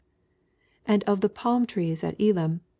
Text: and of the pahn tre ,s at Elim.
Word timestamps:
and 0.87 1.03
of 1.03 1.21
the 1.21 1.29
pahn 1.29 1.67
tre 1.67 1.91
,s 1.91 2.03
at 2.03 2.19
Elim. 2.19 2.61